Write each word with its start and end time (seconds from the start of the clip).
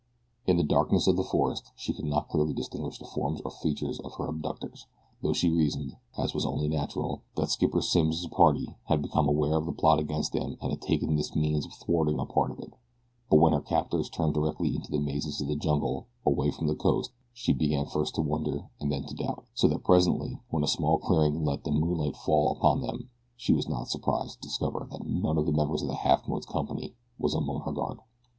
In 0.47 0.57
the 0.57 0.63
darkness 0.63 1.05
of 1.05 1.15
the 1.15 1.23
forest 1.23 1.71
she 1.75 1.93
could 1.93 2.05
not 2.05 2.27
clearly 2.27 2.55
distinguish 2.55 2.97
the 2.97 3.05
forms 3.05 3.39
or 3.45 3.51
features 3.51 3.99
of 3.99 4.15
her 4.15 4.27
abductors, 4.27 4.87
though 5.21 5.31
she 5.31 5.47
reasoned, 5.51 5.95
as 6.17 6.33
was 6.33 6.43
only 6.43 6.67
natural, 6.67 7.21
that 7.35 7.51
Skipper 7.51 7.83
Simms' 7.83 8.25
party 8.25 8.73
had 8.85 9.03
become 9.03 9.29
aware 9.29 9.55
of 9.55 9.67
the 9.67 9.71
plot 9.71 9.99
against 9.99 10.33
them 10.33 10.57
and 10.59 10.71
had 10.71 10.81
taken 10.81 11.15
this 11.17 11.35
means 11.35 11.67
of 11.67 11.73
thwarting 11.73 12.17
a 12.17 12.25
part 12.25 12.49
of 12.49 12.57
it; 12.57 12.73
but 13.29 13.35
when 13.39 13.53
her 13.53 13.61
captors 13.61 14.09
turned 14.09 14.33
directly 14.33 14.75
into 14.75 14.89
the 14.91 14.97
mazes 14.97 15.39
of 15.39 15.47
the 15.47 15.55
jungle, 15.55 16.07
away 16.25 16.49
from 16.49 16.65
the 16.65 16.73
coast, 16.73 17.11
she 17.31 17.53
began 17.53 17.85
first 17.85 18.15
to 18.15 18.21
wonder 18.23 18.71
and 18.79 18.91
then 18.91 19.03
to 19.03 19.13
doubt, 19.13 19.45
so 19.53 19.67
that 19.67 19.83
presently 19.83 20.39
when 20.49 20.63
a 20.63 20.67
small 20.67 20.97
clearing 20.97 21.45
let 21.45 21.63
the 21.63 21.69
moonlight 21.69 22.15
full 22.17 22.51
upon 22.53 22.81
them 22.81 23.11
she 23.37 23.53
was 23.53 23.69
not 23.69 23.87
surprised 23.87 24.41
to 24.41 24.47
discover 24.47 24.87
that 24.89 25.05
none 25.05 25.37
of 25.37 25.45
the 25.45 25.51
members 25.51 25.83
of 25.83 25.87
the 25.89 25.93
Halfmoon's 25.93 26.47
company 26.47 26.95
was 27.19 27.35
among 27.35 27.61
her 27.61 27.71
guard. 27.71 27.99